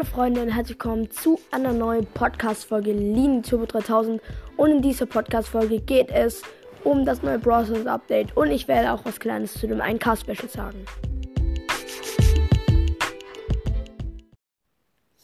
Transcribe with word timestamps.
Hallo 0.00 0.12
Freunde 0.14 0.40
und 0.40 0.48
herzlich 0.48 0.78
willkommen 0.78 1.10
zu 1.10 1.38
einer 1.50 1.74
neuen 1.74 2.06
Podcast-Folge 2.06 2.90
Lean 2.90 3.42
Turbo 3.42 3.66
3000. 3.66 4.22
Und 4.56 4.70
in 4.70 4.80
dieser 4.80 5.04
Podcast-Folge 5.04 5.78
geht 5.78 6.08
es 6.08 6.40
um 6.84 7.04
das 7.04 7.22
neue 7.22 7.38
Browsers 7.38 7.86
Update 7.86 8.34
und 8.34 8.50
ich 8.50 8.66
werde 8.66 8.94
auch 8.94 9.04
was 9.04 9.20
Kleines 9.20 9.52
zu 9.52 9.66
dem 9.66 9.82
1K-Special 9.82 10.48
sagen. 10.48 10.86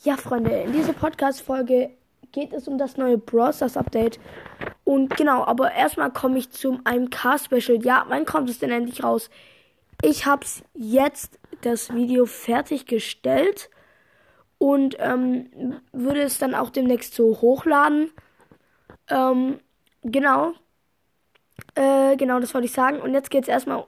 Ja, 0.04 0.18
Freunde, 0.18 0.50
in 0.50 0.74
dieser 0.74 0.93
Podcast-Folge 0.93 1.88
geht 2.32 2.52
es 2.52 2.68
um 2.68 2.77
das 2.77 2.98
neue 2.98 3.16
Browsers 3.16 3.79
Update. 3.79 4.20
Und 4.84 5.16
genau, 5.16 5.43
aber 5.45 5.72
erstmal 5.72 6.11
komme 6.11 6.36
ich 6.36 6.50
zum 6.50 6.82
1K-Special. 6.82 7.82
Ja, 7.82 8.04
wann 8.08 8.27
kommt 8.27 8.50
es 8.50 8.58
denn 8.58 8.70
endlich 8.70 9.02
raus? 9.02 9.30
Ich 10.02 10.27
habe 10.27 10.45
jetzt 10.74 11.38
das 11.62 11.95
Video 11.95 12.27
fertiggestellt 12.27 13.70
und 14.66 14.97
ähm, 14.98 15.80
würde 15.93 16.23
es 16.23 16.38
dann 16.38 16.52
auch 16.52 16.70
demnächst 16.70 17.15
so 17.15 17.41
hochladen. 17.41 18.11
Ähm, 19.09 19.61
genau. 20.02 20.55
Äh, 21.77 22.16
genau, 22.16 22.41
das 22.41 22.52
wollte 22.52 22.65
ich 22.65 22.73
sagen. 22.73 23.01
Und 23.01 23.15
jetzt 23.15 23.30
geht 23.30 23.45
es 23.45 23.48
erstmal 23.48 23.84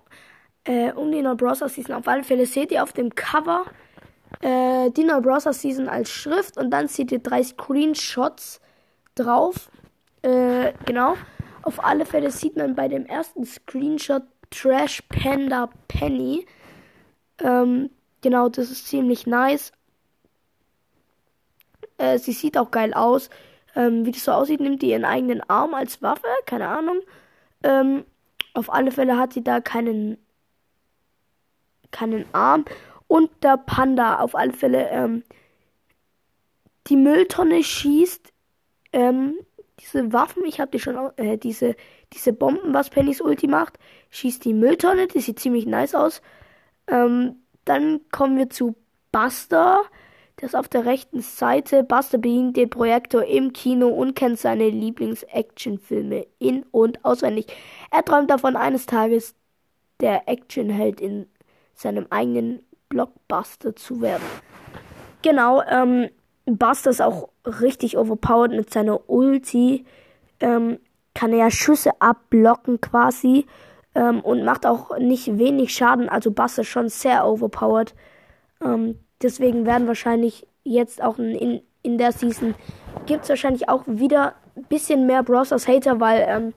äh, 0.62 0.92
um 0.92 1.10
die 1.10 1.20
No 1.20 1.34
Browser 1.34 1.68
Season. 1.68 1.96
Auf 1.96 2.06
alle 2.06 2.22
Fälle 2.22 2.46
seht 2.46 2.70
ihr 2.70 2.84
auf 2.84 2.92
dem 2.92 3.12
Cover 3.12 3.64
äh, 4.40 4.92
die 4.92 5.02
No 5.02 5.20
Browser 5.20 5.52
Season 5.52 5.88
als 5.88 6.10
Schrift 6.10 6.56
und 6.56 6.70
dann 6.70 6.86
seht 6.86 7.10
ihr 7.10 7.18
drei 7.18 7.42
Screenshots 7.42 8.60
drauf. 9.16 9.72
Äh, 10.22 10.74
genau. 10.86 11.16
Auf 11.62 11.84
alle 11.84 12.06
Fälle 12.06 12.30
sieht 12.30 12.56
man 12.56 12.76
bei 12.76 12.86
dem 12.86 13.04
ersten 13.04 13.44
Screenshot 13.44 14.22
Trash 14.50 15.02
Panda 15.08 15.70
Penny. 15.88 16.46
Ähm, 17.42 17.90
genau, 18.20 18.48
das 18.48 18.70
ist 18.70 18.86
ziemlich 18.86 19.26
nice. 19.26 19.72
Äh, 21.98 22.18
sie 22.18 22.32
sieht 22.32 22.56
auch 22.56 22.70
geil 22.70 22.94
aus. 22.94 23.30
Ähm, 23.76 24.06
wie 24.06 24.12
das 24.12 24.24
so 24.24 24.32
aussieht, 24.32 24.60
nimmt 24.60 24.82
die 24.82 24.90
ihren 24.90 25.04
eigenen 25.04 25.42
Arm 25.48 25.74
als 25.74 26.02
Waffe. 26.02 26.26
Keine 26.46 26.68
Ahnung. 26.68 27.00
Ähm, 27.62 28.04
auf 28.54 28.72
alle 28.72 28.90
Fälle 28.90 29.18
hat 29.18 29.32
sie 29.32 29.44
da 29.44 29.60
keinen, 29.60 30.18
keinen 31.90 32.24
Arm. 32.32 32.64
Und 33.06 33.30
der 33.42 33.56
Panda 33.56 34.18
auf 34.20 34.34
alle 34.34 34.52
Fälle 34.52 34.88
ähm, 34.90 35.22
die 36.88 36.96
Mülltonne 36.96 37.62
schießt. 37.62 38.32
Ähm, 38.92 39.34
diese 39.80 40.12
Waffen, 40.12 40.44
ich 40.44 40.60
habe 40.60 40.70
die 40.70 40.80
schon, 40.80 40.96
äh, 41.16 41.38
diese, 41.38 41.76
diese 42.12 42.32
Bomben, 42.32 42.74
was 42.74 42.90
Pennys 42.90 43.20
Ulti 43.20 43.46
macht, 43.46 43.78
schießt 44.10 44.44
die 44.44 44.54
Mülltonne, 44.54 45.06
die 45.06 45.20
sieht 45.20 45.38
ziemlich 45.38 45.66
nice 45.66 45.94
aus. 45.94 46.22
Ähm, 46.88 47.36
dann 47.64 48.00
kommen 48.10 48.38
wir 48.38 48.50
zu 48.50 48.74
Buster. 49.12 49.82
Ist 50.40 50.54
auf 50.54 50.68
der 50.68 50.86
rechten 50.86 51.20
Seite. 51.20 51.82
Buster 51.82 52.18
bedient 52.18 52.56
den 52.56 52.70
Projektor 52.70 53.24
im 53.24 53.52
Kino 53.52 53.88
und 53.88 54.14
kennt 54.14 54.38
seine 54.38 54.68
Lieblings-Actionfilme 54.68 56.26
in- 56.38 56.64
und 56.70 57.04
auswendig. 57.04 57.46
Er 57.90 58.04
träumt 58.04 58.30
davon, 58.30 58.54
eines 58.54 58.86
Tages 58.86 59.34
der 60.00 60.28
Actionheld 60.28 61.00
in 61.00 61.26
seinem 61.74 62.06
eigenen 62.10 62.60
Blockbuster 62.88 63.74
zu 63.74 64.00
werden. 64.00 64.22
Genau, 65.22 65.62
ähm, 65.62 66.08
Buster 66.46 66.90
ist 66.90 67.02
auch 67.02 67.30
richtig 67.44 67.98
overpowered 67.98 68.52
mit 68.52 68.70
seiner 68.70 69.10
Ulti. 69.10 69.84
Ähm, 70.40 70.78
kann 71.14 71.32
er 71.32 71.50
Schüsse 71.50 72.00
abblocken 72.00 72.80
quasi 72.80 73.46
ähm, 73.96 74.20
und 74.20 74.44
macht 74.44 74.66
auch 74.66 74.96
nicht 74.98 75.36
wenig 75.38 75.74
Schaden. 75.74 76.08
Also 76.08 76.30
Buster 76.30 76.62
ist 76.62 76.68
schon 76.68 76.88
sehr 76.88 77.26
overpowered. 77.26 77.94
Ähm, 78.62 79.00
Deswegen 79.22 79.66
werden 79.66 79.86
wahrscheinlich 79.86 80.46
jetzt 80.64 81.02
auch 81.02 81.18
in, 81.18 81.62
in 81.82 81.98
der 81.98 82.12
Season 82.12 82.54
gibt 83.06 83.24
es 83.24 83.28
wahrscheinlich 83.28 83.68
auch 83.68 83.84
wieder 83.86 84.34
ein 84.56 84.64
bisschen 84.64 85.06
mehr 85.06 85.22
Browsers 85.22 85.66
Hater, 85.66 86.00
weil 86.00 86.24
ähm, 86.28 86.54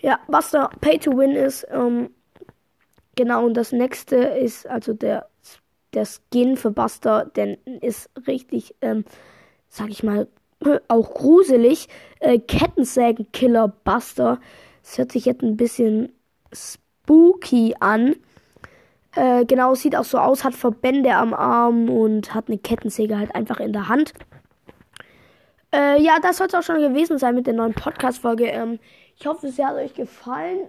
ja, 0.00 0.18
Buster 0.28 0.70
Pay 0.80 0.98
to 0.98 1.16
Win 1.16 1.32
ist. 1.32 1.66
Ähm, 1.70 2.10
genau, 3.16 3.44
und 3.44 3.54
das 3.54 3.72
nächste 3.72 4.16
ist 4.16 4.66
also 4.68 4.92
der, 4.92 5.28
der 5.94 6.06
Skin 6.06 6.56
für 6.56 6.70
Buster, 6.70 7.30
denn 7.36 7.58
ist 7.80 8.10
richtig, 8.26 8.74
ähm, 8.80 9.04
sag 9.68 9.90
ich 9.90 10.02
mal, 10.02 10.28
auch 10.88 11.14
gruselig. 11.14 11.88
Äh, 12.20 12.38
Kettensägen-Killer 12.38 13.68
Buster. 13.84 14.40
Das 14.82 14.98
hört 14.98 15.12
sich 15.12 15.24
jetzt 15.24 15.42
ein 15.42 15.56
bisschen 15.56 16.12
spooky 16.52 17.74
an. 17.80 18.16
Äh, 19.14 19.44
genau, 19.44 19.74
sieht 19.74 19.96
auch 19.96 20.04
so 20.04 20.18
aus, 20.18 20.44
hat 20.44 20.54
Verbände 20.54 21.14
am 21.14 21.34
Arm 21.34 21.90
und 21.90 22.34
hat 22.34 22.48
eine 22.48 22.58
Kettensäge 22.58 23.18
halt 23.18 23.34
einfach 23.34 23.60
in 23.60 23.72
der 23.72 23.88
Hand. 23.88 24.12
Äh, 25.74 26.02
ja, 26.02 26.18
das 26.20 26.38
soll 26.38 26.46
es 26.46 26.54
auch 26.54 26.62
schon 26.62 26.80
gewesen 26.80 27.18
sein 27.18 27.34
mit 27.34 27.46
der 27.46 27.54
neuen 27.54 27.74
Podcast-Folge. 27.74 28.46
Ähm, 28.46 28.78
ich 29.18 29.26
hoffe, 29.26 29.46
es 29.46 29.58
hat 29.58 29.74
euch 29.74 29.94
gefallen 29.94 30.68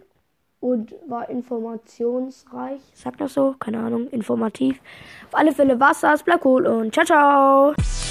und 0.60 0.96
war 1.08 1.30
informationsreich. 1.30 2.82
Sagt 2.94 3.20
das 3.20 3.34
so? 3.34 3.56
Keine 3.60 3.80
Ahnung, 3.80 4.08
informativ. 4.08 4.80
Auf 5.28 5.40
alle 5.40 5.52
Fälle 5.52 5.80
war's 5.80 6.02
das. 6.02 6.24
Bleibt 6.24 6.46
cool 6.46 6.66
und 6.68 6.94
ciao, 6.94 7.06
ciao. 7.06 8.03